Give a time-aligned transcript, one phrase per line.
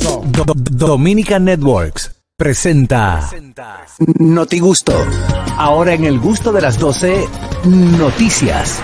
[0.00, 3.30] Do- Do- Dominican Networks presenta
[4.18, 4.92] Noti Gusto.
[5.56, 7.26] Ahora en el gusto de las 12,
[7.64, 8.80] noticias.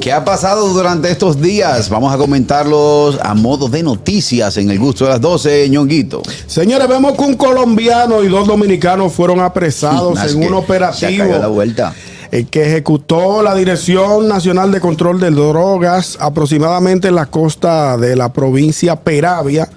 [0.00, 1.90] ¿Qué ha pasado durante estos días?
[1.90, 6.22] Vamos a comentarlos a modo de noticias en el gusto de las 12, ñonguito.
[6.46, 11.38] Señores, vemos que un colombiano y dos dominicanos fueron apresados en un Se operativo cayó
[11.38, 11.94] la vuelta.
[12.30, 18.16] Eh, que ejecutó la Dirección Nacional de Control de Drogas aproximadamente en la costa de
[18.16, 19.68] la provincia Peravia,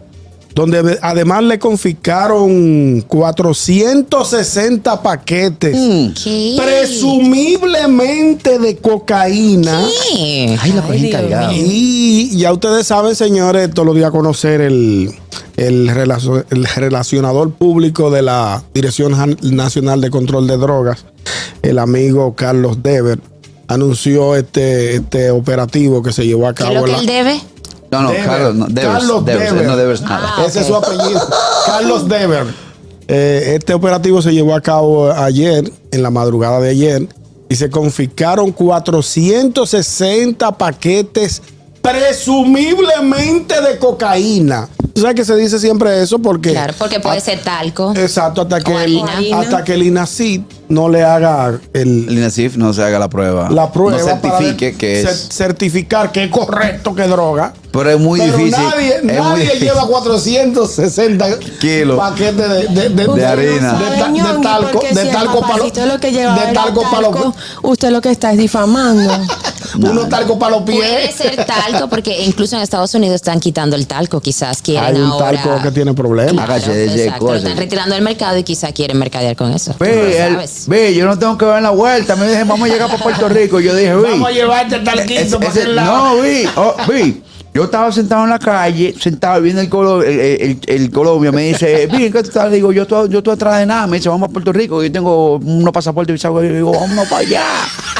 [0.54, 5.77] donde además le confiscaron 460 paquetes,
[6.22, 6.58] ¿Qué?
[6.58, 9.88] presumiblemente de cocaína.
[10.10, 10.58] ¿Qué?
[10.60, 11.54] Ay, la cargar.
[11.55, 15.10] Y ya ustedes saben, señores, esto lo di a conocer el,
[15.58, 21.05] el, relacio- el relacionador público de la Dirección Nacional de Control de Drogas,
[21.62, 23.20] el amigo Carlos Dever,
[23.68, 26.86] anunció este, este operativo que se llevó a ¿Qué es cabo.
[26.86, 27.40] lo que él debe?
[27.91, 28.26] No, no, Dever.
[28.26, 30.34] Carlos, no, Devers, Carlos Devers, no debes nada.
[30.38, 31.22] Ah, Ese es su apellido.
[31.66, 32.46] Carlos Dever.
[33.07, 37.07] Eh, este operativo se llevó a cabo ayer, en la madrugada de ayer,
[37.49, 41.41] y se confiscaron 460 paquetes
[41.82, 44.68] presumiblemente de cocaína.
[44.93, 46.20] ¿Tú sabes que se dice siempre eso?
[46.20, 46.51] Porque.
[46.51, 47.93] Claro, porque puede ser talco.
[47.96, 49.01] Exacto, hasta que, el,
[49.34, 53.49] hasta que el INACID no le haga el, El INASIF no se haga la prueba.
[53.49, 53.98] la prueba.
[53.98, 55.29] No para certifique ver- que es.
[55.32, 57.54] certificar que es correcto que es droga.
[57.71, 58.62] Pero es muy Pero difícil.
[58.66, 59.68] nadie, es muy nadie difícil.
[59.70, 61.26] lleva 460
[61.62, 61.98] Kilos.
[61.98, 63.73] paquetes de, de, de- De harina.
[63.73, 67.09] de, ta- de talco, de talco para los papacito lo que llevaba de talco para
[67.62, 69.09] usted lo que está es difamando.
[69.75, 71.16] Unos talco para los Puede pies.
[71.16, 74.19] ser talco, porque incluso en Estados Unidos están quitando el talco.
[74.22, 75.41] Quizás quieren Hay un ahora.
[75.41, 76.50] talco que tiene problemas.
[76.58, 79.72] Ese exacto, lo están retirando del mercado y quizás quieren mercadear con eso.
[79.74, 82.16] Tú no Ve, ve, yo no tengo que ver la vuelta.
[82.16, 83.59] Me dije, vamos a llegar para Puerto Rico.
[83.59, 84.02] Yo dije, vi.
[84.03, 86.16] Vamos a llevarte talquito Ese- para ese- aquel lado.
[86.16, 87.24] no, vi, oh, vi.
[87.53, 91.34] Yo estaba sentado en la calle, sentado viendo el, Colo- el, el- el Colombia.
[91.34, 92.50] Me dice, vi, ¿qué tú estás?
[92.50, 93.88] Digo, yo estoy, yo estoy atrás de nada.
[93.88, 94.81] Me dice, vamos a Puerto Rico.
[94.81, 97.44] Yo tengo unos pasaportes y digo, vámonos para allá.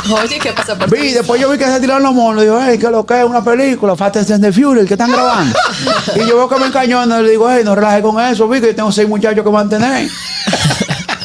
[0.10, 2.42] Oye, ¿qué pasa por Vi, después yo vi que se tiraron los monos.
[2.42, 3.26] Digo, hey, ¿qué es lo que es?
[3.26, 5.56] Una película, Fast and the Furious, que están grabando.
[6.16, 7.22] y yo veo que me encañonan.
[7.22, 8.48] Y le digo, hey, no relaje con eso.
[8.48, 10.10] Vi que yo tengo seis muchachos que mantener.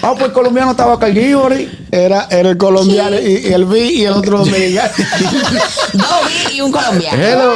[0.03, 1.89] Ah, pues el colombiano estaba cargíbori.
[1.91, 4.91] Era, era el colombiano y, y el vi y el otro dominicano.
[5.95, 6.07] Dos
[6.49, 7.21] bi y un colombiano.
[7.21, 7.53] Hello.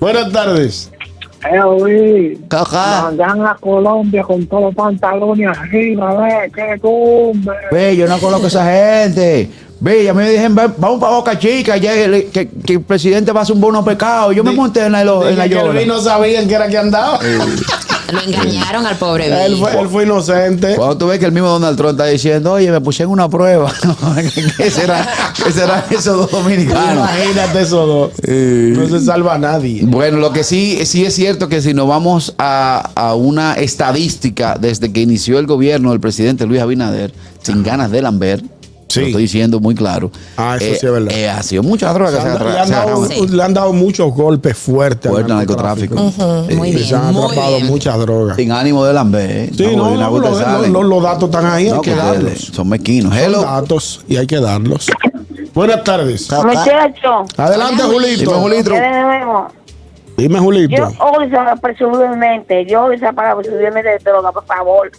[0.00, 0.90] Buenas tardes.
[1.50, 3.02] Eh, oí, Caja.
[3.02, 7.56] mandan a Colombia con todos los pantalones arriba, ve, qué cumbre.
[7.72, 9.50] Ve, yo no conozco a esa gente.
[9.80, 13.32] Ve, ya me dijeron, "Va- vamos para Boca Chica, ya el- que, que el presidente
[13.32, 14.32] va a hacer un bono pecado.
[14.32, 15.06] Yo me monté en la, en
[15.38, 17.18] la Dije que no sabían que era que andaba.
[18.12, 20.76] Lo engañaron al pobre Él fue, él fue inocente.
[20.76, 23.28] Cuando tú ves que el mismo Donald Trump está diciendo, oye, me puse en una
[23.28, 23.72] prueba.
[24.56, 25.06] ¿Qué será,
[25.42, 27.08] qué será esos dos dominicanos?
[27.08, 28.12] Imagínate esos dos.
[28.28, 29.82] No se salva a nadie.
[29.84, 34.56] Bueno, lo que sí, sí es cierto que si nos vamos a, a una estadística
[34.60, 37.12] desde que inició el gobierno del presidente Luis Abinader,
[37.42, 38.42] sin ganas de lamber,
[38.90, 39.00] Sí.
[39.00, 40.10] lo estoy diciendo muy claro.
[40.36, 41.12] Ah, eso eh, sí es verdad.
[41.12, 42.48] eh, ha sido mucha droga Se que se han- dado,
[43.04, 43.26] agarrado.
[43.36, 45.94] le han dado muchos golpes fuertes Fuerte al narcotráfico.
[45.94, 46.22] Ujú,
[46.56, 47.66] muy Y bien, se han muy atrapado bien.
[47.68, 48.36] muchas drogas.
[48.36, 49.30] Sin ánimo de lamber.
[49.30, 49.50] ¿eh?
[49.56, 50.72] Sí, no, no, salen.
[50.72, 52.38] lo- los datos están ahí, hay No, que darlos.
[52.52, 53.14] Son mezquinos.
[53.14, 53.42] Son Hello.
[53.42, 54.86] datos y hay que darlos.
[55.54, 56.28] Buenas tardes.
[56.30, 58.30] Muchacho, Adelante, Julito.
[58.30, 58.72] Dime, Julito.
[60.16, 60.76] Dime, Julito.
[60.76, 64.90] Yo odio esa presumiblemente, yo odio esa palabra presumiblemente de droga, por favor.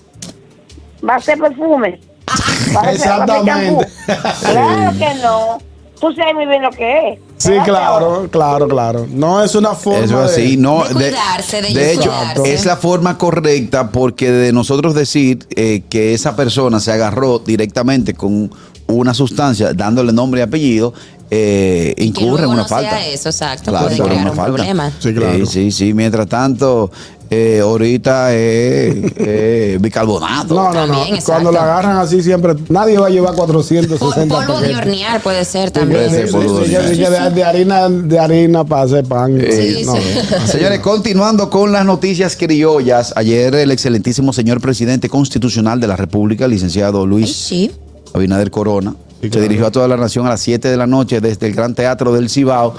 [1.08, 2.00] ¿Va a ser perfume?
[2.28, 3.88] ¿Va a ser- va a ser Exactamente.
[4.42, 5.58] Claro que no.
[6.00, 7.20] Tú sabes muy bien lo que es.
[7.38, 9.08] Sí, ¿Verdad que claro, claro, claro.
[9.12, 10.58] No es una forma Eso así, de...
[10.62, 10.84] no.
[10.84, 12.12] de cuidarse, de hecho,
[12.44, 18.16] es la forma correcta porque de nosotros decir eh, que esa persona se agarró directamente
[18.16, 18.52] con
[18.88, 20.94] una sustancia dándole nombre y apellido,
[21.34, 23.06] eh, incurre en una falta.
[23.08, 24.54] eso, exacto, Claro, puede crear un falta.
[24.54, 24.92] problema.
[25.00, 25.46] Sí, claro.
[25.46, 25.94] Sí, sí, sí.
[25.94, 26.92] Mientras tanto,
[27.30, 30.54] eh, ahorita es eh, bicarbonato.
[30.54, 30.94] No, no, no.
[30.98, 31.32] También, exacto.
[31.44, 35.46] Cuando la agarran así siempre, nadie va a llevar Pol- 460 Polvo de hornear puede
[35.46, 36.10] ser también.
[36.10, 39.40] Sí, sí, sí, de, de harina, de harina para hacer pan.
[39.40, 40.02] Sí, No, sí.
[40.38, 40.48] no.
[40.48, 46.44] Señores, continuando con las noticias criollas, ayer el excelentísimo señor presidente constitucional de la República,
[46.44, 47.72] el licenciado Ay, Luis sí.
[48.14, 49.44] Abinader Corona, Sí, se claro.
[49.44, 52.12] dirigió a toda la nación a las 7 de la noche desde el Gran Teatro
[52.14, 52.74] del Cibao,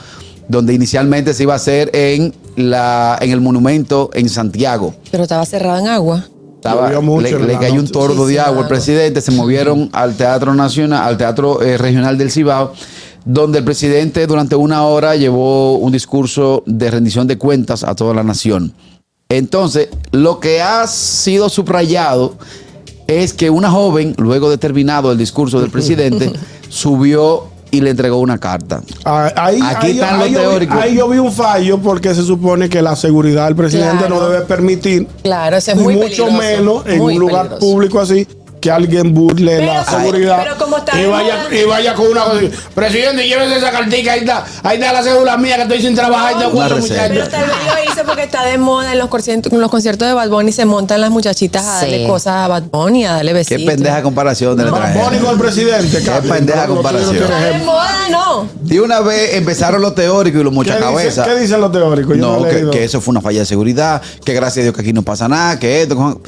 [0.48, 4.94] donde inicialmente se iba a hacer en, la, en el monumento en Santiago.
[5.10, 6.26] Pero estaba cerrado en agua.
[6.56, 10.14] Estaba- le, en le cayó un tordo Sí, de agua al presidente, se movieron al
[10.16, 12.72] Teatro Nacional, al Teatro eh, Regional del Cibao,
[13.24, 18.14] donde el presidente durante una hora llevó un discurso de rendición de cuentas a toda
[18.14, 18.72] la nación.
[19.28, 22.36] Entonces, lo que ha sido subrayado
[23.06, 26.32] es que una joven, luego de terminado el discurso del presidente,
[26.68, 28.82] subió y le entregó una carta.
[29.04, 30.76] Ah, Ahí, Aquí ahí- están los ahí yo vi- teóricos.
[30.76, 34.20] ahí yo vi un fallo porque se supone que la seguridad del presidente Claro.
[34.20, 37.60] no debe permitir, Claro, eso es muy mucho peligroso, menos en muy un lugar peligroso.
[37.72, 38.26] público así,
[38.62, 42.22] que alguien burle Pero la seguridad pero como está y, vaya, y vaya con una
[42.24, 42.40] cosa
[42.74, 46.34] presidente, llévese esa cartica, ahí está, ahí está la cédula mía que estoy sin trabajar,
[46.36, 47.02] y tengo cuatro reserva.
[47.08, 47.30] Pero muchachos.
[47.32, 47.56] tal vez
[47.86, 50.52] lo hice porque está de moda en los conciertos, en los conciertos de Bad Bunny
[50.52, 52.06] se montan las muchachitas a darle Sí.
[52.06, 53.64] cosas a Bad Bunny, a darle Qué besitos.
[53.66, 57.16] pendeja comparación de la Bad Bunny con el presidente, pendeja pero lo tuyo no comparación.
[57.16, 58.48] tiene Está de moda, no.
[58.62, 61.26] De una vez empezaron los teóricos y los ¿Qué, cabezas.
[61.26, 62.16] ¿Qué dicen los teóricos?
[62.16, 64.74] Yo No, no que, que eso fue una falla de seguridad, que gracias a Dios
[64.76, 65.96] que aquí no pasa nada, que esto.
[65.96, 66.22] con-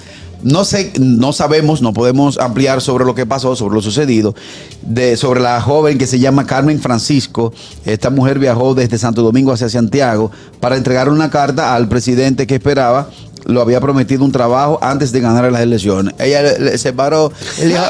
[0.44, 4.34] No sé, no sabemos, no podemos ampliar sobre lo que pasó, sobre lo sucedido,
[4.82, 7.52] de, sobre la joven que se llama Carmen Francisco.
[7.86, 10.30] Esta mujer viajó desde Santo Domingo hacia Santiago
[10.60, 13.08] para entregar una carta al presidente que esperaba.
[13.46, 16.14] Lo había prometido un trabajo antes de ganar las elecciones.
[16.18, 17.82] Ella le- le- se paró y le dijo: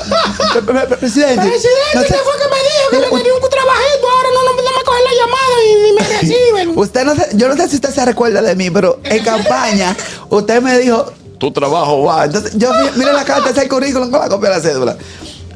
[0.52, 2.08] "Pre- pre- pre- Presidente, no sé-
[3.04, 6.78] un trabajito, ahora no, no, me cogen la llamada y ni me reciben.
[6.78, 9.96] Usted no sé- yo no sé si usted se recuerda de mí, pero en campaña
[10.28, 11.12] usted me dijo,
[11.44, 12.24] tu trabajo va.
[12.24, 14.96] Entonces, yo mire la carta, está el currículum con la copia de la cédula.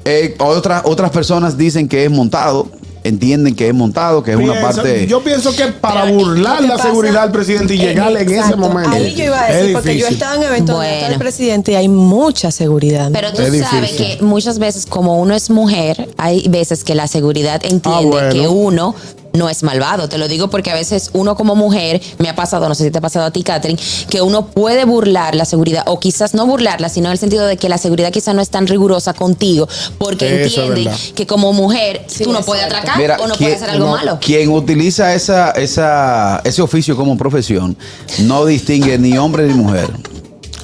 [0.04, 2.68] Eh, otras, otras personas dicen que es montado,
[3.04, 5.06] entienden que es montado, que es una parte.
[5.06, 6.88] Yo pienso que para Pero, burlar ¿qué la pasa?
[6.88, 8.90] seguridad del presidente y llegarle en ese momento.
[8.90, 11.12] Ahí yo iba a es decir, porque yo he estado en eventos donde está el
[11.12, 11.18] Bueno.
[11.18, 13.10] presidente y hay mucha seguridad.
[13.12, 14.18] Pero tú Es sabes difícil.
[14.18, 18.32] que muchas veces, como uno es mujer, hay veces que la seguridad entiende Ah, bueno.
[18.32, 18.94] que uno
[19.34, 20.08] no es malvado.
[20.08, 22.90] Te lo digo porque a veces uno como mujer, me ha pasado, no sé si
[22.90, 23.78] te ha pasado a ti, Catherine,
[24.08, 27.56] que uno puede burlar la seguridad, o quizás no burlarla, sino en el sentido de
[27.56, 31.52] que la seguridad quizás no es tan rigurosa contigo, porque Eso es entienden que como
[31.52, 32.78] mujer Sí, tú no es puedes cierto.
[32.80, 34.18] atracar Mira, o no puedes hacer algo no, malo.
[34.20, 37.76] Quien utiliza esa, esa, ese oficio como profesión
[38.20, 39.88] no distingue ni hombre ni mujer.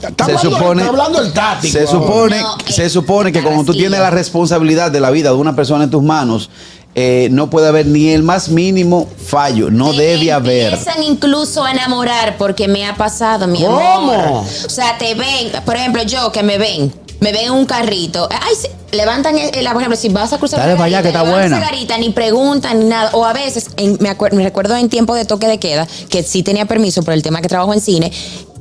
[0.02, 1.72] Está se hablando- supone, está hablando el táctico.
[1.78, 5.36] se supone, No, se supone que cuando tú tienes la responsabilidad de la vida de
[5.36, 6.50] una persona en tus manos,
[6.94, 10.72] eh, no puede haber ni el más mínimo fallo, no Te debe haber.
[10.74, 13.80] Empiezan incluso a enamorar porque me ha pasado, mi ¿Cómo?
[13.80, 14.44] amor.
[14.66, 18.28] O sea, te ven, por ejemplo, yo que me ven, me ven en un carrito.
[18.30, 21.22] Ay, sí, levantan, el, por ejemplo, si vas a cruzar Dale para allá, que está
[21.22, 21.58] buena.
[21.58, 23.10] garita, ni preguntan ni nada.
[23.14, 26.42] O a veces, en- me, me recuerdo en tiempo de toque de queda, que sí
[26.44, 28.12] tenía permiso por el tema que trabajo en cine.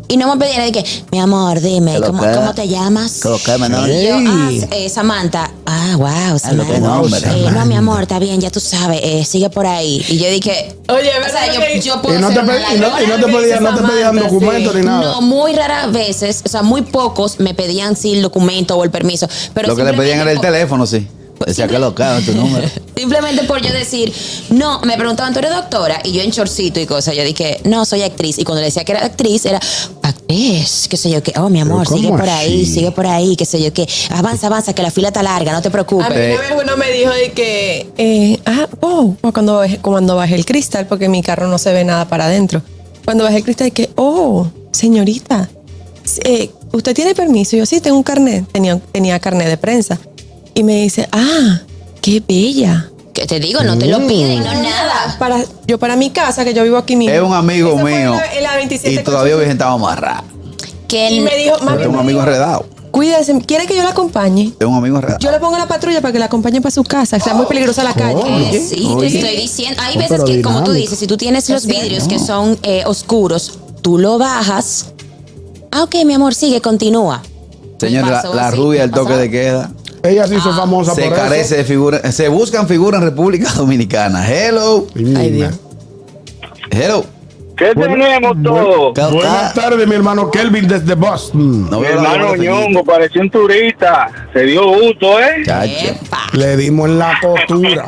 [0.08, 2.32] Y no me pedían de que, mi amor, dime, ¿Qué lo ¿cómo, que?
[2.32, 3.20] cómo te llamas?
[3.22, 3.90] ¿Qué lo que, menor?
[3.90, 5.50] Y yo, ah, eh, Samantha.
[5.66, 6.80] Ah, wow, que Samantha.
[6.80, 7.20] nombre.
[7.20, 10.04] Eh, no, mi amor, está bien, ya tú sabes, eh, sigue por ahí.
[10.08, 13.02] Y yo dije, Oye, o sea, ¿verdad yo, yo puedo Y no te, y no,
[13.02, 14.80] y no te pedían, no te pedían documentos sí.
[14.80, 15.02] ni nada.
[15.02, 18.92] No, muy raras veces, o sea, muy pocos me pedían sí el documento o el
[18.92, 19.28] permiso.
[19.54, 21.08] Pero Lo que le pedían era el teléfono, sí.
[21.46, 22.68] Decía que lo cago, tu número.
[22.96, 24.14] Simplemente por yo decir,
[24.50, 26.00] no, me preguntaban, ¿tú eres doctora?
[26.04, 28.38] Y yo en shortcito y cosas, yo dije, no, soy actriz.
[28.40, 29.60] Y cuando le decía que era actriz, era,
[30.02, 33.36] actriz, qué sé yo qué, oh, mi amor, sigue ¿cómo por ahí, sigue por ahí,
[33.36, 36.10] qué sé yo qué, avanza, avanza, que la fila está larga, no te A preocupes.
[36.10, 40.36] mí una vez uno me dijo de que, eh, ah, oh, cuando bajé, cuando bajé
[40.36, 42.62] el cristal, porque mi carro no se ve nada para adentro.
[43.04, 45.50] Cuando bajé el cristal, que, oh, señorita,
[46.24, 47.56] eh, ¿usted tiene permiso?
[47.56, 48.46] Y yo sí, tengo un carnet.
[48.52, 50.00] Tenía, tenía carnet de prensa.
[50.56, 51.62] Y me dice, ah,
[52.02, 52.90] qué bella.
[53.14, 55.16] Que te digo, no te lo piden, no nada.
[55.20, 57.14] Para, yo para mi casa, que yo vivo aquí mismo.
[57.14, 58.14] Es un amigo Eso fue en mío.
[58.20, 60.24] la- en la 27 Y todavía hubiesen estado amarrado.
[60.88, 62.66] Que Y él, me dijo, mami, es un me amigo dijo, enredado.
[62.92, 64.54] cuídese, ¿quiere que yo la acompañe?
[64.60, 65.20] Es un amigo enredado.
[65.20, 67.18] Yo le pongo la patrulla para que la acompañe para su casa.
[67.18, 68.20] Está muy peligrosa la calle.
[68.52, 69.80] Eh, sí, te estoy diciendo.
[69.84, 70.82] Hay Oh, veces pero que, como tú dinámico.
[70.82, 74.88] dices, si tú tienes los vidrios que son eh, oscuros, tú lo bajas.
[75.72, 77.22] Ah, ok, mi amor, sigue, continúa.
[77.80, 79.72] Señor, la, pasó la así, rubia del toque de queda.
[80.04, 82.14] Ella se hizo famosa Se por carece de figuras.
[82.16, 84.28] Se buscan figuras en República Dominicana.
[84.30, 84.86] Hello.
[84.96, 85.60] Ay, Dios.
[86.72, 87.06] Hello.
[87.56, 88.94] ¿Qué tenemos todos?
[88.96, 91.70] ¿Qué- Buenas tardes, mi hermano Kelvin desde Boston.
[91.70, 94.10] No Mi hermano Ñongo pareció un turista.
[94.34, 95.44] Se dio gusto, ¿eh?
[95.46, 96.24] Epa.
[96.34, 97.88] Le dimos en la costura.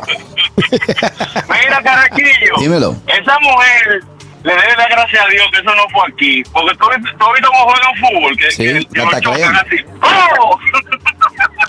[0.56, 2.54] Mira, Caraquillo.
[2.60, 2.94] Dímelo.
[3.08, 4.04] Esa mujer
[4.44, 6.42] le debe dar gracias a Dios que eso no fue aquí.
[6.52, 6.86] Porque tú,
[7.18, 8.36] tú has visto cómo juegan fútbol.
[8.38, 9.76] Que, Sí, que, que lo chocan así.
[10.00, 10.58] ¡Oh!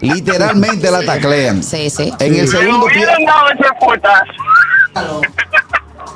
[0.01, 1.63] Literalmente la taclean.
[1.63, 2.11] Sí, sí.
[2.19, 2.85] En el segundo
[3.79, 4.25] puestazo.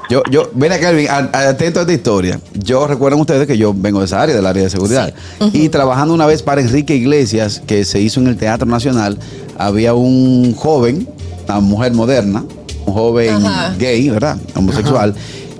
[0.09, 2.39] Yo, yo, mira, Kelvin, a- a- atento a esta historia.
[2.53, 5.13] Yo recuerdan ustedes que yo vengo de esa área, del área de seguridad.
[5.53, 9.17] Y trabajando una vez para Enrique Iglesias, que se hizo en el Teatro Nacional,
[9.57, 11.07] había un joven,
[11.45, 12.43] una mujer moderna,
[12.85, 13.73] un joven Ajá.
[13.79, 14.37] gay, ¿verdad?
[14.55, 15.15] Homosexual,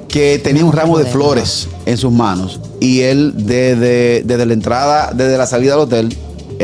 [0.10, 2.60] que tenía un ramo de flores en sus manos.
[2.82, 6.18] Y él, desde, desde la entrada, desde la salida del hotel,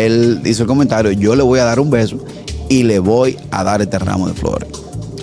[0.05, 2.17] él hizo el comentario: Yo le voy a dar un beso
[2.69, 4.69] y le voy a dar este ramo de flores.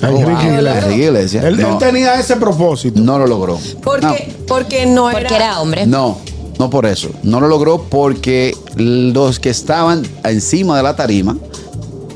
[0.02, 0.84] A Enrique Iglesias.
[0.84, 1.44] Enrique Iglesias.
[1.44, 3.00] Él, él no, tenía ese propósito.
[3.00, 3.58] no lo logró.
[3.82, 5.20] Porque, porque no era.
[5.20, 5.86] Porque era hombre.
[5.86, 6.18] No, no,
[6.58, 7.10] no por eso.
[7.22, 11.36] No lo logró porque los que estaban encima de la tarima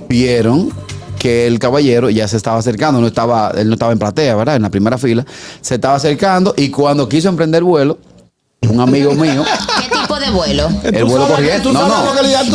[0.09, 0.71] vieron
[1.19, 4.57] que el caballero ya se estaba acercando, no estaba, él no estaba en platea, ¿verdad?
[4.57, 5.27] En la primera fila,
[5.61, 7.99] se estaba acercando y cuando quiso emprender vuelo,
[8.69, 9.77] un amigo mío, ¿Qué tipo
[10.28, 10.68] de vuelo?
[10.85, 11.88] el vuelo corriendo, no,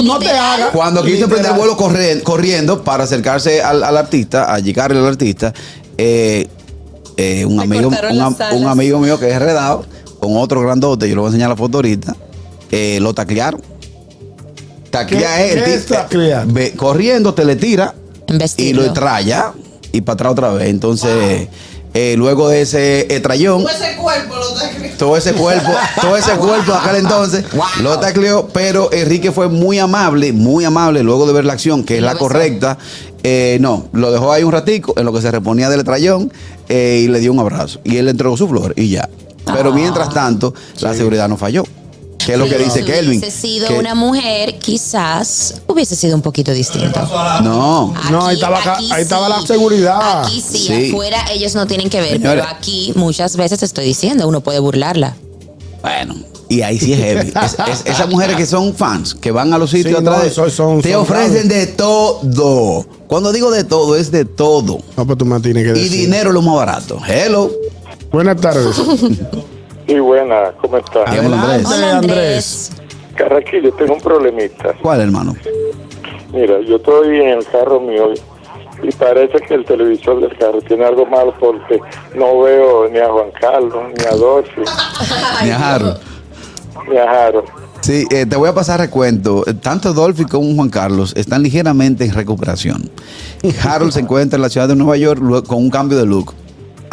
[0.03, 0.69] no, te hagas.
[0.71, 5.53] cuando quiso emprender vuelo corre- corriendo para acercarse al, al artista, a llegarle al artista,
[5.97, 6.47] eh,
[7.17, 7.89] eh, un, amigo,
[8.53, 9.85] un, amigo mío que es redado,
[10.19, 12.15] con otro grandote, yo le voy a enseñar la foto ahorita,
[12.71, 13.61] eh, lo taclearon.
[14.89, 16.45] Taclea ¿Qué- él, qué ti- es taclear?
[16.47, 17.95] ve- corriendo te le tira
[18.57, 19.51] y lo traya
[19.91, 20.69] y para atrás otra vez.
[20.69, 21.47] Entonces,
[21.93, 24.53] eh, luego de ese eh, trayón, Ese cuerpo lo
[24.97, 25.69] todo ese cuerpo,
[26.01, 27.43] todo ese cuerpo aquel entonces
[27.81, 31.97] lo tacleó, pero Enrique fue muy amable, muy amable luego de ver la acción, que
[31.97, 32.77] es la correcta.
[33.23, 36.31] Eh, no, lo dejó ahí un ratico en lo que se reponía del trayón
[36.67, 37.79] eh, y le dio un abrazo.
[37.83, 39.09] Y él le entregó su flor y ya.
[39.45, 39.75] Pero Ah.
[39.75, 41.63] mientras tanto, la seguridad no falló.
[42.25, 43.19] Que es lo que Pero dice si Kelvin.
[43.19, 46.99] hubiese sido que- una mujer, quizás hubiese sido un poquito distinto.
[47.43, 50.23] no, No, ahí estaba ahí estaba la seguridad.
[50.23, 50.89] Aquí sí, Sí.
[50.89, 52.43] afuera ellos no tienen que ver, Señores.
[52.45, 55.15] pero aquí muchas veces estoy diciendo, uno puede burlarla.
[55.81, 56.15] Bueno,
[56.47, 57.27] y ahí sí es heavy.
[57.35, 60.23] Es- es- esas mujeres que son fans, que van a los sitios Sí, atrás, no,
[60.23, 62.85] de- son- son- te son ofrecen de todo.
[63.07, 64.79] Cuando digo de todo, es de todo.
[64.95, 65.99] No, pues tú me tienes que Y decir.
[65.99, 66.99] dinero lo más barato.
[67.05, 67.51] Hello.
[68.11, 68.75] Buenas tardes.
[69.93, 71.11] Sí, buena, ¿cómo estás?
[71.11, 71.65] Dígamelo, Andrés.
[71.67, 72.71] Adelante, Hola Andrés.
[72.71, 72.71] Andrés.
[73.15, 74.73] Carraquillo, tengo un problemita.
[74.81, 75.35] ¿Cuál, hermano?
[76.33, 78.11] Mira, yo estoy en el carro mío
[78.81, 81.79] y parece que el televisor del carro tiene algo malo porque
[82.15, 84.63] no veo ni a Juan Carlos, ni a Dorsey,
[85.43, 85.97] Ni a Harold.
[86.89, 87.43] ni a Jaro.
[87.81, 89.43] Sí, eh, te voy a pasar recuento.
[89.61, 92.89] Tanto Dolphy como Juan Carlos están ligeramente en recuperación.
[93.63, 96.33] Harold se encuentra en la ciudad de Nueva York con un cambio de look.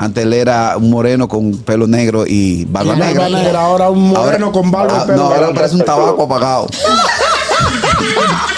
[0.01, 3.29] Antes él era un moreno con pelo negro y barba negra.
[3.29, 5.55] negra, ahora un moreno Ahora- con barba ah, y pelo No, ahora negro.
[5.55, 6.67] parece un tabaco apagado.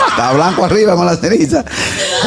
[0.08, 1.64] Está blanco arriba con la ceniza.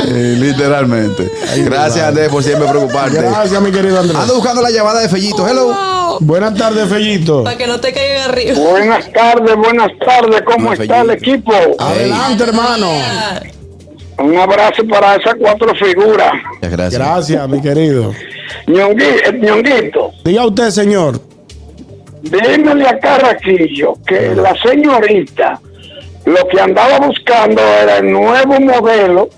[0.07, 1.31] Eh, literalmente.
[1.63, 3.15] Gracias, Andrés, por siempre preocuparte.
[3.22, 4.17] Gracias, mi querido Andrés.
[4.19, 5.48] Ando buscando la llamada de Fellito.
[5.48, 6.17] Hello.
[6.19, 7.45] Buenas tardes, Fellito.
[7.45, 8.60] Para que no te caigan arriba.
[8.60, 11.53] Buenas tardes, buenas tardes, ¿cómo está el equipo?
[11.79, 12.89] Adelante, hermano.
[14.17, 16.34] Un abrazo para esas cuatro figuras.
[16.55, 17.01] Muchas gracias.
[17.01, 18.12] Gracias, mi querido.
[18.67, 21.19] Ñongui- eh, Ñonguito, Diga usted, señor.
[22.21, 25.59] dímele a Carraquillo que la señorita
[26.25, 29.29] lo que andaba buscando era el nuevo modelo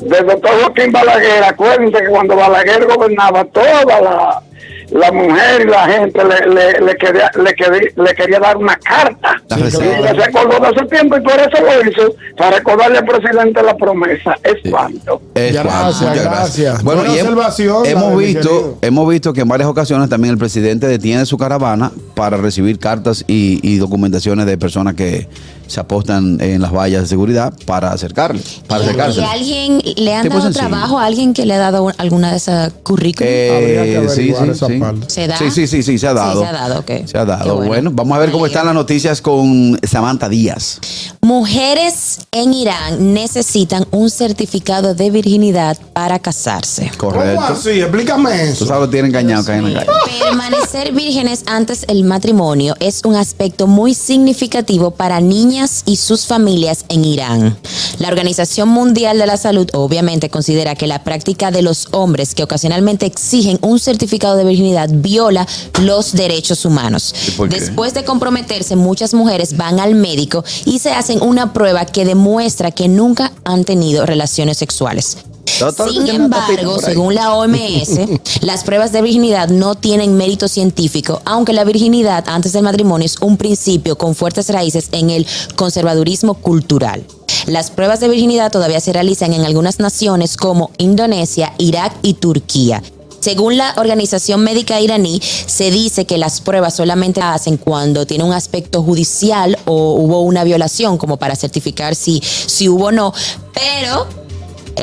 [0.00, 1.42] del doctor Joaquín Balaguer.
[1.42, 4.42] Acuérdense que cuando Balaguer gobernaba, toda la,
[4.90, 8.76] la mujer y la gente le, le, le quería, le, quería, le quería dar una
[8.76, 9.42] carta.
[9.48, 9.98] La y reserva.
[9.98, 13.62] ella se acordó de ese tiempo y por eso lo hizo, para recordarle al presidente
[13.62, 14.36] la promesa.
[14.42, 15.20] Es cuanto.
[15.34, 16.82] Es Gracias, cuanto, muchas gracias.
[16.82, 21.36] Bueno, y hemos visto, hemos visto que en varias ocasiones también el presidente detiene su
[21.36, 25.28] caravana para recibir cartas y, y documentaciones de personas que
[25.68, 29.20] se apostan en las vallas de seguridad para acercarle, para ¿Y, acercarse.
[29.20, 30.66] y alguien le han dado sencillo.
[30.68, 34.66] trabajo a alguien que le ha dado alguna de esas que Eh, sí, sí, esa
[34.66, 34.80] sí.
[35.06, 35.36] ¿Se da?
[35.38, 36.40] Sí, sí, sí, sí, se ha Sí, dado.
[36.42, 36.90] se ha dado, ok.
[37.06, 37.44] Se ha dado.
[37.44, 37.68] Qué Bueno.
[37.68, 37.90] bueno.
[37.92, 40.80] vamos a ver cómo están las noticias con Samantha Díaz.
[41.20, 46.90] Mujeres en Irán necesitan un certificado de virginidad para casarse.
[46.96, 47.42] ¿Cómo Correcto.
[47.44, 47.80] así?
[47.80, 48.66] Explícame Tú eso.
[48.66, 49.98] sabes, lo tienen engañado acá en la calle.
[50.20, 56.84] Permanecer vírgenes antes el matrimonio es un aspecto muy significativo para niñas y sus familias
[56.88, 57.56] en Irán.
[57.98, 62.44] La Organización Mundial de la Salud obviamente considera que la práctica de los hombres que
[62.44, 65.46] ocasionalmente exigen un certificado de virginidad viola
[65.80, 67.14] los derechos humanos.
[67.48, 72.70] Después de comprometerse, muchas mujeres van al médico y se hacen una prueba que demuestra
[72.70, 75.18] que nunca han tenido relaciones sexuales.
[75.90, 77.98] Sin embargo, según la OMS,
[78.42, 83.16] las pruebas de virginidad no tienen mérito científico, aunque la virginidad antes del matrimonio es
[83.20, 85.26] un principio con fuertes raíces en el
[85.56, 87.04] conservadurismo cultural.
[87.46, 92.82] Las pruebas de virginidad todavía se realizan en algunas naciones como Indonesia, Irak y Turquía.
[93.20, 98.22] Según la Organización Médica Iraní, se dice que las pruebas solamente las hacen cuando tiene
[98.24, 103.12] un aspecto judicial o hubo una violación, como para certificar si, si hubo o no.
[103.52, 104.06] Pero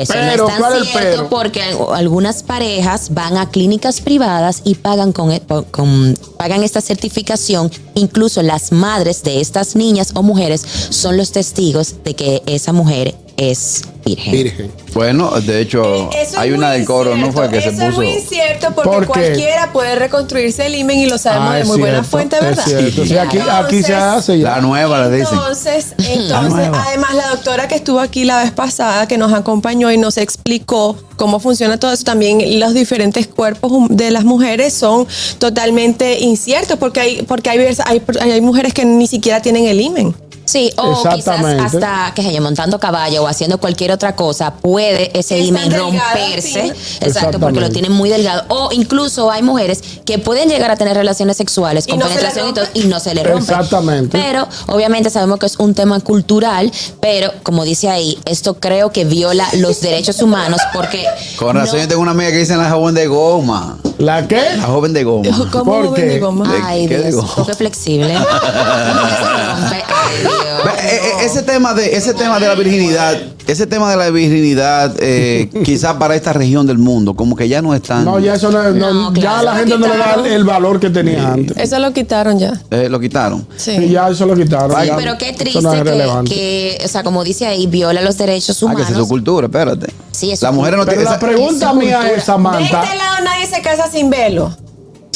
[0.02, 1.28] eso Pero, no es ¿cuál tan cierto pero?
[1.28, 1.62] porque
[1.94, 5.36] algunas parejas van a clínicas privadas y pagan con,
[5.70, 7.70] con- pagan esta certificación.
[7.94, 13.14] Incluso las madres de estas niñas o mujeres son los testigos de que esa mujer
[13.36, 14.32] es virgen.
[14.32, 14.72] Virgen.
[14.94, 17.32] Bueno, de hecho, Eso es hay una muy del coro, ¿no?
[17.32, 17.82] Fue que se puso.
[17.88, 21.78] es muy incierto porque cualquiera puede reconstruirse el imen y lo sabemos Ah, de muy
[21.78, 22.64] buena cierto, fuente, es ¿verdad?
[22.64, 23.04] cierto.
[23.04, 24.50] Sí, aquí, aquí se Entonces, hace ya.
[24.52, 25.34] La nueva, dicen.
[25.34, 26.84] Entonces, La entonces nueva.
[26.86, 30.96] además la doctora que estuvo aquí la vez pasada, que nos acompañó y nos explicó
[31.16, 35.06] cómo funciona todo eso, también los diferentes cuerpos de las mujeres son
[35.38, 40.14] totalmente inciertos porque hay porque hay, hay, hay mujeres que ni siquiera tienen el imen.
[40.46, 45.10] Sí, o quizás hasta, qué sé yo, montando caballo o haciendo cualquier otra cosa, puede
[45.18, 46.72] ese imen delgado, romperse.
[46.74, 46.96] sí.
[47.00, 48.44] Exacto, porque lo tienen muy delgado.
[48.48, 52.14] O incluso hay mujeres que pueden llegar a tener relaciones sexuales Y con no se
[52.14, 53.40] penetración y, todo, y no se le rompe.
[53.52, 54.16] Exactamente.
[54.16, 59.04] Pero obviamente sabemos que es un tema cultural, pero como dice ahí, esto creo que
[59.04, 61.04] viola los derechos humanos porque...
[61.38, 63.78] Con razón, no- yo tengo una amiga que dice la joven de goma.
[63.98, 64.40] ¿La qué?
[64.56, 65.48] La joven de goma.
[65.50, 66.02] ¿Cómo ¿Por joven qué?
[66.08, 66.52] de goma?
[66.52, 68.08] ¿De Ay, qué Dios, poco flexible.
[68.16, 69.84] Se rompe.
[69.88, 73.16] Ay, Eh, eh, Ese tema de ese tema de la virginidad,
[73.46, 77.62] ese tema de la virginidad, eh, quizás para esta región del mundo, como que ya
[77.62, 78.04] no es tan.
[78.04, 80.90] No, ya eso no, es- no- ya la gente no le da el, valor que
[80.90, 81.56] tenía antes.
[81.56, 82.52] Eso lo quitaron ya.
[82.70, 83.46] Eh, lo quitaron.
[83.56, 83.88] Y Sí.
[83.88, 84.80] ya eso lo quitaron.
[84.80, 88.56] Sí, ya pero qué triste no que, o sea, como dice ahí, viola los derechos
[88.56, 88.90] Ah, que humanos.
[88.90, 89.92] es su cultura, espérate.
[90.12, 91.04] Sí, es su Las mujeres no tienen.
[91.04, 92.58] la esa- pregunta mía es, Samantha.
[92.80, 94.54] De este lado nadie se casa sin velo.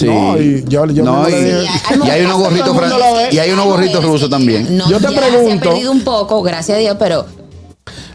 [0.01, 0.07] Sí.
[0.07, 1.65] No, y yo, yo No, y, le
[2.07, 2.77] y hay unos gorritos
[3.33, 4.77] y hay unos gorritos rusos también.
[4.77, 7.27] No, Yo te ya pregunto- Se ha perdido un poco, gracias a Dios, pero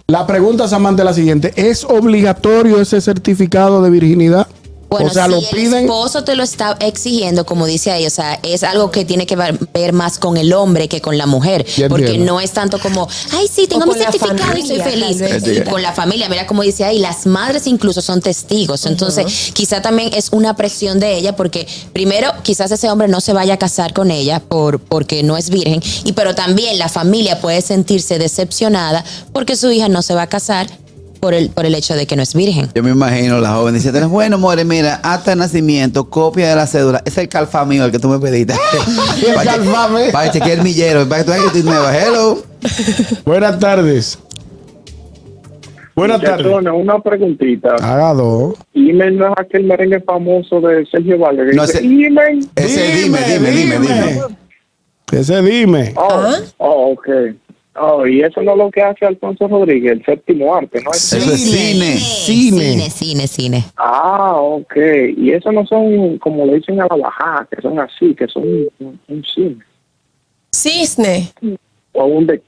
[0.08, 1.54] La pregunta, Samantha, es la siguiente.
[1.56, 4.48] ¿Es obligatorio ese certificado de virginidad?
[4.96, 5.86] Bueno, o sea, si lo el piden.
[5.86, 9.36] esposo te lo está exigiendo, como dice ahí, o sea, es algo que tiene que
[9.36, 11.66] ver más con el hombre que con la mujer.
[11.90, 12.34] Porque entiendo.
[12.34, 15.58] no es tanto como, ay, sí, tengo mi con la certificado y soy familia, feliz.
[15.58, 18.86] Y con la familia, mira como dice ahí, las madres incluso son testigos.
[18.86, 23.34] Entonces, quizá también es una presión de ella, porque primero, quizás ese hombre no se
[23.34, 27.42] vaya a casar con ella por, porque no es virgen, y pero también la familia
[27.42, 30.68] puede sentirse decepcionada porque su hija no se va a casar
[31.26, 32.70] por el, por el hecho de que no es virgen.
[32.76, 36.68] Yo me imagino la joven diciendo, bueno, more, mira, hasta el nacimiento, copia de la
[36.68, 37.02] cédula.
[37.04, 38.54] Es el calfa mío el que tú me pediste.
[39.20, 40.06] ¿Y el calfa mío?
[40.12, 41.98] Para chequear el millero, para que tú veas que estoy nueva.
[41.98, 42.44] Hello.
[43.26, 44.20] Buenas tardes.
[45.96, 46.46] Buenas tardes.
[46.46, 47.74] Una preguntita.
[47.82, 48.54] Haga dos.
[48.76, 51.48] Imen no es aquel merengue famoso de Sergio Vargas.
[51.50, 52.48] que No, ese- Imen.
[52.56, 54.22] Ese dime, dime, dime, dime.
[55.12, 55.94] Ese dime.
[55.96, 56.36] Oh, Ah.
[56.58, 57.08] oh, ok.
[57.78, 60.92] Oh, y eso no es lo que hace Alfonso Rodríguez, el séptimo arte, ¿no?
[60.92, 61.98] Eso es cine.
[61.98, 62.62] Cine.
[62.62, 63.64] Cine, cine, cine.
[63.76, 64.76] Ah, ok.
[65.18, 68.44] Y eso no son, como le dicen a la bajada, que son así, que son
[68.80, 69.58] un, un cine.
[70.54, 71.30] Cisne.
[71.92, 72.42] O un, de-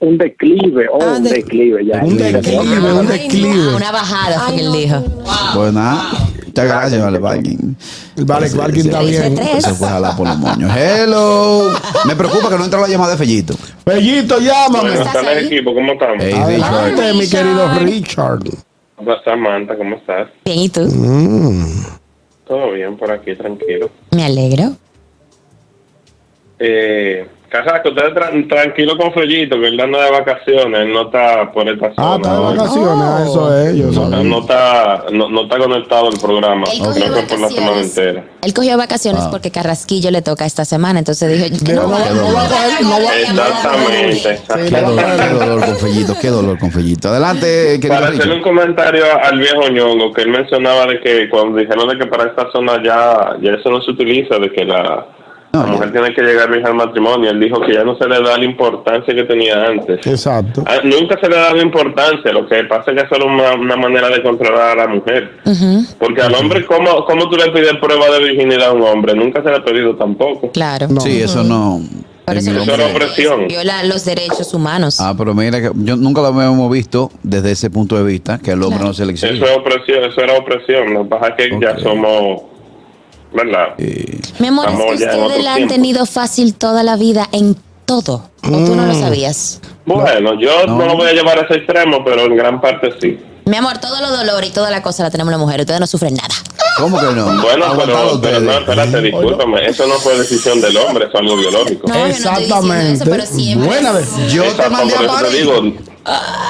[0.00, 2.00] un declive, o Ah, un de- declive, ya.
[2.02, 3.00] Un declive, ok.
[3.00, 3.54] un Ay, declive.
[3.54, 5.02] no, una bajada fue que él dijo.
[5.54, 6.10] Pues nada.
[6.46, 7.74] Muchas gracias, Vale Parking.
[8.16, 9.36] Vale, Parking está bien.
[9.62, 10.70] Se fue a jalar por los moños.
[10.76, 11.70] Hello.
[12.06, 13.54] Me preocupa que no entra la llamada de Fellito.
[13.86, 14.90] Bellito, llámame.
[14.90, 15.46] Bueno, ¿Estás el ahí?
[15.46, 16.24] equipo, ¿cómo estamos?
[16.24, 17.14] Adelante, Richard.
[17.14, 18.40] mi querido Richard.
[18.96, 20.28] Hola, Samantha, ¿cómo estás?
[20.44, 20.80] Bien, ¿y tú?
[20.80, 21.84] Mm.
[22.48, 23.88] Todo bien por aquí, tranquilo.
[24.10, 24.72] Me alegro.
[26.58, 31.50] Eh, Casaco, usted tra- tranquilo con Fellito, que él anda de vacaciones, él no está
[31.50, 32.12] por esta zona.
[32.12, 33.74] Ah, está de vacaciones, ah, eso es.
[33.76, 37.40] Yo No, no está, no, no está conectado al programa, Él creo cogió que por
[37.40, 37.98] la semana vacaciones.
[37.98, 38.24] entera.
[38.44, 42.34] Él cogió vacaciones porque Carrasquillo le toca esta semana, entonces dijo, De- no, no, no
[42.34, 46.58] va a coger- no va- Exactamente, Qué no dolor, qué dolor con Fellito, qué dolor
[46.58, 47.08] con Fellito.
[47.08, 48.42] Adelante, querido Para hacerle un Richard.
[48.42, 52.50] comentario al viejo ñongo, que él mencionaba de que cuando dijeron de que para esta
[52.52, 55.04] zona ya, ya eso no se utiliza, de que la,
[55.52, 55.72] No, la ya.
[55.72, 58.38] mujer tiene que llegar virgen al matrimonio, él dijo que ya no se le da
[58.38, 60.06] la importancia que tenía antes.
[60.06, 60.62] Exacto.
[60.66, 63.54] Ah, Nunca se le ha dado importancia, lo que pasa es que es solo una,
[63.54, 65.30] una manera de controlar a la mujer.
[65.98, 69.14] Porque al hombre, ¿cómo, ¿cómo tú le pides prueba de virginidad a un hombre?
[69.14, 70.50] Nunca se le ha pedido tampoco.
[70.52, 70.86] claro.
[70.88, 71.00] No.
[71.00, 71.80] Sí, eso no.
[72.24, 73.48] Por eso era opresión.
[73.48, 75.00] Viola los derechos humanos.
[75.00, 78.52] Ah, pero mira, que yo nunca lo habíamos visto desde ese punto de vista, que
[78.52, 80.94] el hombre no se le Eso es opresión, eso era opresión.
[80.94, 82.42] Lo que pasa es que ya somos,
[83.32, 83.74] ¿verdad?
[84.38, 85.74] Mi amor, es que ustedes la han tiempo.
[85.74, 88.30] tenido fácil toda la vida en todo.
[88.42, 89.60] ¿O tú no lo sabías?
[89.84, 90.76] Bueno, yo no.
[90.76, 90.86] No.
[90.86, 93.18] lo voy a llevar a ese extremo, pero en gran parte sí.
[93.46, 95.64] Mi amor, todo lo dolor y toda la cosa la tenemos las mujeres.
[95.64, 96.34] Ustedes no sufren nada.
[96.76, 97.24] ¿Cómo que no?
[97.42, 99.66] Bueno, pero, pero no, espérate, discúlpame.
[99.66, 101.88] Eso no fue decisión del hombre, eso es algo biológico.
[101.88, 102.92] No, yo no estoy diciendo Exactamente.
[102.92, 103.66] eso, pero siempre.
[103.68, 105.62] Buena de- Yo Esa- te mandé por a eso te digo,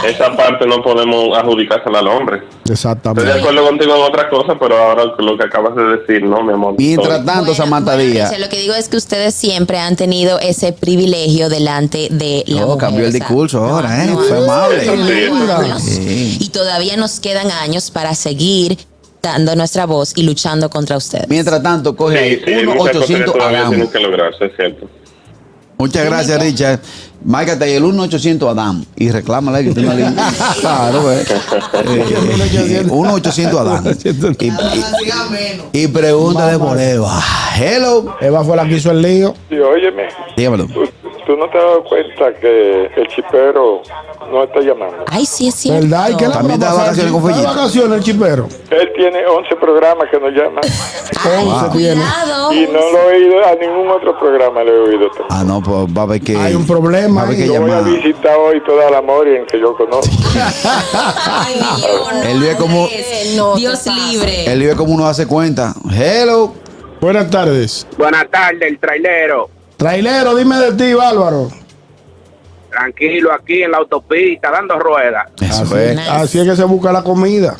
[0.06, 2.36] esa parte no podemos adjudicársela al hombre.
[2.36, 3.32] Estoy de Exactamente.
[3.32, 6.74] acuerdo contigo en otra cosa, pero ahora lo que acabas de decir, no, mi amor.
[6.78, 7.24] Mientras Todo.
[7.24, 8.38] tanto, Bueno, Samantha bueno, Díaz.
[8.38, 12.66] Lo que digo es que ustedes siempre han tenido ese privilegio delante de la Oh,
[12.68, 12.78] mujer.
[12.80, 14.08] cambió el discurso ahora, ¿eh?
[14.08, 14.80] no, Fue amable.
[14.80, 15.06] Sí, eso no,
[15.62, 15.68] sí.
[15.68, 15.78] no.
[15.80, 16.36] Sí.
[16.40, 18.78] Y todavía nos quedan años para seguir
[19.22, 21.28] dando nuestra voz y luchando contra ustedes.
[21.28, 23.92] Mientras tanto, coge Sí, ahí sí, hay 1 muchas cosas que 800 todavía tienen hagamos.
[23.92, 24.86] que lograrse, es cierto.
[25.80, 26.80] Muchas gracias, Richard.
[27.24, 30.32] Márcate ahí el 1800 Adam y reclámale que tiene una línea.
[30.60, 31.30] Claro, pues.
[31.30, 33.84] Eh, 1800 Adam.
[34.38, 34.46] Y,
[35.78, 37.18] y, y pregúntale por Eva.
[37.58, 38.14] Hello.
[38.20, 39.34] Eva fue la que hizo el lío.
[39.48, 40.68] Sí, óyeme, Dígamelo.
[41.30, 43.82] ¿Tú, no te has dado cuenta que el chipero
[44.30, 45.04] no está llamando.
[45.08, 45.82] Ay, sí es cierto.
[45.82, 46.10] ¿Verdad?
[46.10, 47.54] ¿Y qué le También vacaciones con ¿Está de Fellito.
[47.54, 48.48] vacaciones el chipero?
[48.70, 50.60] Él tiene 11 programas que nos llaman
[51.46, 52.00] Once tiene.
[52.00, 52.52] Cuidado.
[52.52, 55.08] y no lo he oído a ningún otro programa, le he oído.
[55.10, 55.26] también.
[55.30, 56.36] Ah, no, pues va a haber que.
[56.36, 57.46] Hay un problema Va a haber que.
[57.46, 60.10] Yo voy a visitar hoy toda la Morien que yo conozco.
[61.26, 62.88] Ay, Dios, Él vive como-.
[63.36, 64.50] No Dios libre.
[64.52, 65.74] Él vive como uno hace cuenta.
[65.90, 66.54] Hello.
[67.00, 67.86] Buenas tardes.
[67.96, 69.48] Buenas tardes, el trailero.
[69.80, 71.48] Trailero, dime de ti, Bárbaro.
[72.68, 75.28] Tranquilo aquí en la autopista, dando ruedas.
[75.40, 75.98] Así, es.
[76.06, 77.56] así es que se busca la comida.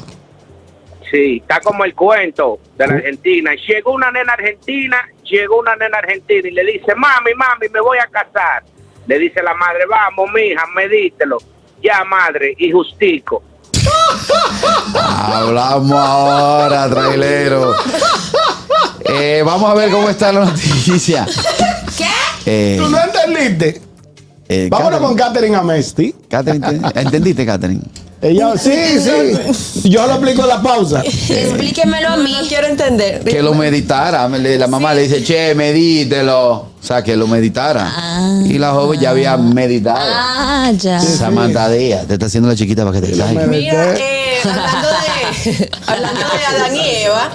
[1.11, 3.52] Sí, está como el cuento de la Argentina.
[3.66, 7.96] Llegó una nena argentina, llegó una nena argentina y le dice, mami, mami, me voy
[7.96, 8.64] a casar.
[9.06, 11.38] Le dice la madre, vamos, mija, medítelo.
[11.83, 13.42] Ya, madre, y justico.
[14.94, 17.74] Hablamos ahora, trailero.
[19.06, 21.26] Eh, vamos a ver cómo está la noticia.
[22.46, 23.81] Eh, ¿Tú no entendiste?
[24.48, 26.14] eh, Vámonos Catherine- con Catherine Amesti.
[26.29, 27.83] Catherine, ¿te- ¿entendiste, Catherine?
[28.22, 29.88] Ella, sí, sí.
[29.88, 31.00] Yo lo explico en la pausa.
[31.07, 32.37] Explíquemelo a mí.
[32.38, 33.24] No quiero entender.
[33.24, 34.29] Que lo meditara.
[34.29, 36.50] La mamá le dice, che, medítelo.
[36.53, 37.90] O sea, que lo meditara.
[38.44, 39.98] Y la joven ya había meditado.
[40.03, 41.00] Ah, ya.
[41.00, 43.46] Samantha Díaz, te está haciendo la chiquita para que te caiga.
[43.46, 47.31] Mira, eh, hablando, de, hablando de Adán y Eva,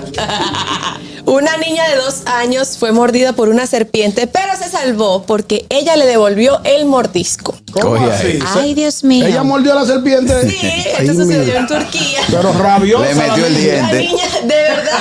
[1.26, 5.96] una niña de dos años fue mordida por una serpiente, pero se salvó porque ella
[5.96, 7.56] le devolvió el mordisco.
[7.74, 8.40] ¿Cómo así?
[8.56, 9.26] Ay, Dios mío.
[9.26, 10.50] Ella mordió a la serpiente.
[10.50, 11.60] Sí, Ay, esto sucedió mira.
[11.60, 12.20] en Turquía.
[12.30, 13.06] Pero rabiosa.
[13.06, 13.64] Le metió la el niña.
[13.74, 13.94] diente.
[13.96, 15.00] La niña, de verdad.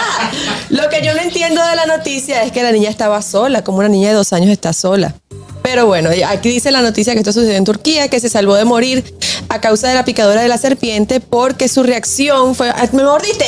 [0.70, 3.78] Lo que yo no entiendo de la noticia es que la niña estaba sola, como
[3.78, 5.14] una niña de dos años está sola.
[5.62, 8.66] Pero bueno, aquí dice la noticia que esto sucedió en Turquía, que se salvó de
[8.66, 9.02] morir
[9.48, 13.46] a causa de la picadura de la serpiente porque su reacción fue, "Ah, me mordiste,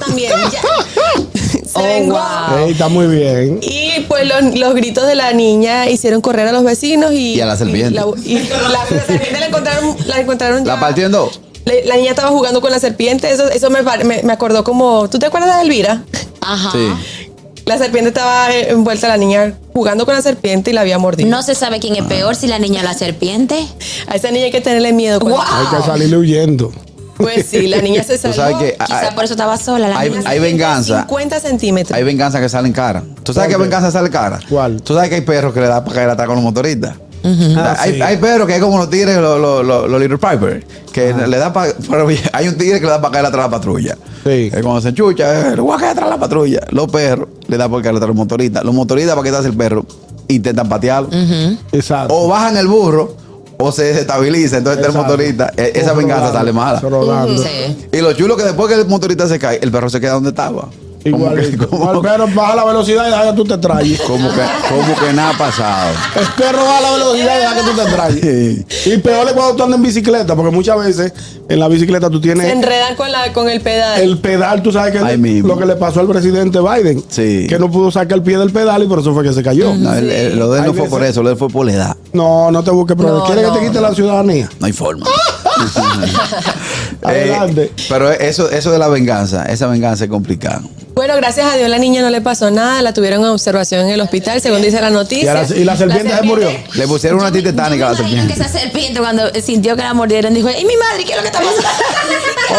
[0.00, 0.32] también.
[0.52, 0.60] Ya.
[1.72, 2.58] Se Oh, wow.
[2.66, 3.58] Ey, está muy bien.
[3.62, 7.40] Y pues los, los gritos de la niña hicieron correr a los vecinos y, Y
[7.40, 7.90] a la serpiente.
[7.90, 11.40] y la, y la- la serpiente la encontraron, la encontraron La ya- partió en dos.
[11.64, 15.08] le- La niña estaba jugando con la serpiente, eso, eso me, me, me acordó como.
[15.08, 16.02] ¿Tú te acuerdas de Elvira?
[16.40, 16.70] Ajá.
[16.72, 16.88] Sí.
[17.64, 21.30] La serpiente estaba envuelta, la niña jugando con la serpiente y la había mordido.
[21.30, 23.64] No se sabe quién es peor, si la niña o la serpiente.
[24.08, 25.20] A esa niña hay que tenerle miedo.
[25.20, 25.38] Wow.
[25.40, 26.72] Hay que salirle huyendo.
[27.16, 28.34] Pues sí, la niña se salvó.
[28.34, 30.22] sabes que Quizá hay, por eso estaba sola la hay- niña.
[30.26, 31.00] hay venganza.
[31.02, 31.96] 50 centímetros.
[31.96, 33.02] Hay venganza que salen cara.
[33.22, 34.40] ¿Tú sabes qué venganza sale cara?
[34.48, 34.82] ¿Cuál?
[34.82, 36.96] ¿Tú sabes que hay perros que le da para caer atrás con los motoristas?
[37.24, 38.02] Ah, hay, sí.
[38.02, 41.36] hay perros que hay como los tigres, los, los, los, los Little Piper, que le
[41.38, 41.72] da para.
[42.32, 43.94] Hay un tigre que le da para caer atrás a la patrulla.
[44.24, 44.50] Sí.
[44.52, 46.60] Que cuando se enchucha, eh, le voy a caer atrás a la patrulla.
[46.70, 48.64] Los perros le dan por caer atrás a los motoristas.
[48.64, 49.86] Los motoristas, para que te hace el perro,
[50.26, 51.10] intentan patearlo.
[51.70, 52.12] Exacto.
[52.12, 53.16] O bajan el burro
[53.58, 54.58] o se desestabiliza.
[54.58, 56.80] Entonces el motorista, eh, esa venganza sale mala.
[57.92, 60.30] Y lo chulo que después que el motorista se cae, el perro se queda donde
[60.30, 60.68] estaba.
[61.10, 62.00] Como que, Igualito.
[62.02, 64.00] Pero baja la velocidad y deja que tú te traes.
[64.02, 65.90] como que, como que nada ha pasado.
[66.16, 68.86] El perro baja la velocidad y deja que tú te traes.
[68.86, 71.12] Y peor es cuando tú andas en bicicleta, porque muchas veces
[71.48, 74.00] en la bicicleta tú Se tienes enredan con, la, con el pedal.
[74.00, 75.48] el pedal, tú sabes que mismo.
[75.48, 77.02] lo que le pasó al presidente Biden.
[77.08, 77.46] Sí.
[77.48, 79.74] Que no pudo sacar el pie del pedal y por eso fue que se cayó.
[79.74, 81.66] No, el- el- lo de él no fue por eso, lo de él fue por
[81.66, 81.96] la edad.
[82.12, 83.22] No, no te busques problemas.
[83.22, 83.88] No, ¿Quieres no, que te quite no.
[83.88, 84.48] la ciudadanía?
[84.60, 85.06] No hay forma.
[87.02, 87.62] Adelante.
[87.64, 90.60] Eh, pero eso, eso de la venganza, esa venganza es complicada.
[90.94, 93.88] Bueno, gracias a Dios la niña no le pasó nada, la tuvieron en observación en
[93.94, 95.32] el hospital, según dice la Y, noticia.
[95.32, 96.50] a la, y la serpiente se murió.
[96.74, 98.34] Le pusieron una tita tetánica a la que serpiente.
[98.34, 101.28] esa serpiente cuando sintió que la mordieron dijo, ¡y mi madre, qué es lo que
[101.28, 101.68] está pasando!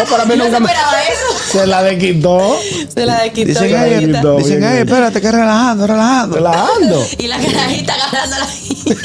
[0.02, 1.58] Oh, para mí no nunca se me- esperaba eso.
[1.60, 2.58] Se la desquitó.
[2.92, 3.48] Se la quitó.
[3.62, 4.20] Dicen, "Ey, bonita.
[4.20, 4.84] Todo dicen, bien "Ey, hecho.
[4.94, 6.36] espérate, que relajando, relajando.
[6.36, 7.06] Relajando.
[7.18, 9.04] Y la carajita agarrándola y desplacándola.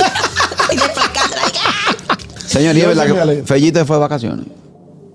[0.69, 0.91] Señor,
[1.28, 1.28] y
[2.65, 4.45] es verdad sí me que fue de vacaciones.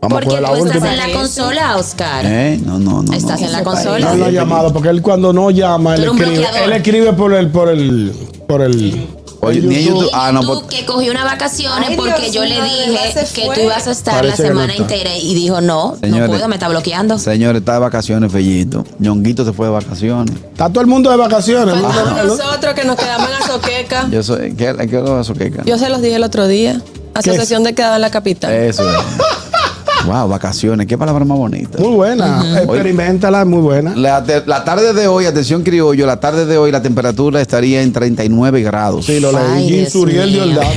[0.01, 2.27] Vamos a Porque la tú estás en la consola, Oscar.
[2.27, 2.61] ¿Eh?
[2.63, 3.13] No, no, no.
[3.15, 3.47] Estás no.
[3.47, 4.15] en la No consola.
[4.15, 6.47] lo ha llamado, porque él cuando no llama, él escribe.
[6.65, 8.13] Él escribe por el, por el,
[8.47, 9.07] por el.
[9.41, 10.11] Oye, en ni en YouTube.
[10.13, 13.43] Ah, no, tú pues- que cogió unas vacaciones Ay, porque Dios yo le dije que
[13.55, 16.23] tú ibas a estar Parece la no semana entera y dijo no, Señores.
[16.23, 17.19] no puedo, me está bloqueando.
[17.19, 18.85] Señor, está de vacaciones, Fellito.
[18.99, 20.35] Ñonguito se fue de vacaciones.
[20.53, 21.75] Está todo el mundo de vacaciones.
[21.79, 24.09] Faltamos El- nosotros que nos quedamos en Azoqueca.
[24.11, 24.55] Yo soy.
[24.55, 25.63] ¿Qué, qué lo eso, Keka?
[25.65, 26.81] Yo se los dije el otro día.
[27.15, 28.53] Asociación de quedado en la capital.
[28.53, 28.97] Eso es.
[30.07, 30.87] wow, vacaciones.
[30.87, 31.79] Qué palabra más bonita.
[31.79, 32.61] Muy buena.
[32.63, 33.95] Experimentala, es muy buena.
[33.97, 38.63] La, tarde de hoy, atención criollo, la tarde de hoy la temperatura estaría en 39
[38.63, 39.07] grados.
[39.07, 39.87] Sí, lo leí.
[39.87, 40.69] Suriel dio el dato.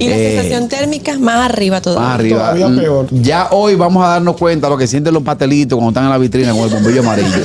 [0.00, 2.04] Y la Eh, sensación térmica más arriba todavía.
[2.08, 2.38] Más arriba.
[2.38, 3.06] Todavía Mm, peor.
[3.10, 6.10] Ya hoy vamos a darnos cuenta de lo que sienten los pastelitos cuando están en
[6.10, 7.28] la vitrina con el bombillo amarillo.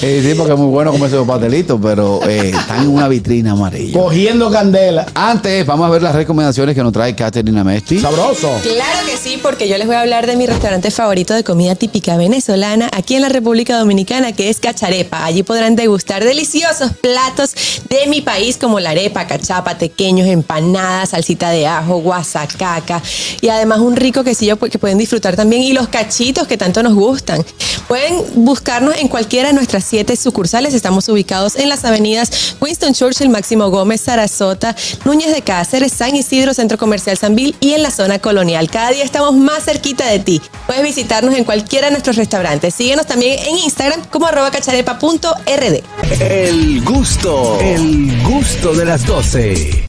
[0.00, 3.52] Eh, sí, porque es muy bueno comerse los pastelitos, pero eh, están en una vitrina
[3.52, 3.96] amarilla.
[4.00, 5.06] Cogiendo candela.
[5.14, 8.00] Antes, vamos a ver las recomendaciones que nos trae Catherine Amesti.
[8.00, 8.50] Sabroso.
[8.62, 11.76] Claro que sí, porque yo les voy a hablar de mi restaurante favorito de comida
[11.76, 15.24] típica venezolana aquí en la República Dominicana, que es Cacharepa.
[15.24, 17.52] Allí podrán degustar deliciosos platos
[17.88, 23.02] de mi país como la arepa, cachapa, tequeños, empanadas, salsita de ajo, guasacaca
[23.40, 26.94] y además un rico quesillo que pueden disfrutar también y los cachitos que tanto nos
[26.94, 27.44] gustan.
[27.88, 30.74] Pueden buscarnos en cualquiera de nuestras siete sucursales.
[30.74, 36.54] Estamos ubicados en las avenidas Winston Churchill, Máximo Gómez, Sarasota, Núñez de Cáceres, San Isidro,
[36.54, 38.70] Centro Comercial Sanvil y en la zona colonial.
[38.70, 40.40] Cada día estamos más cerquita de ti.
[40.66, 42.74] Puedes visitarnos en cualquiera de nuestros restaurantes.
[42.74, 45.82] Síguenos también en Instagram como arroba cacharepa.rd.
[46.20, 49.80] El gusto, el gusto de las 12.